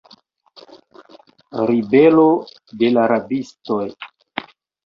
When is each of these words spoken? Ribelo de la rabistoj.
Ribelo 1.71 2.25
de 2.81 2.93
la 2.97 3.07
rabistoj. 3.15 3.81